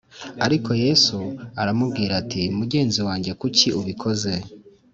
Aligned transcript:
ariko 0.45 0.69
Yesu 0.83 1.17
s 1.25 1.29
aramubwira 1.61 2.13
ati 2.21 2.41
mugenzi 2.59 2.99
wanjye 3.07 3.31
kuki 3.41 3.67
ubikoze 3.79 4.33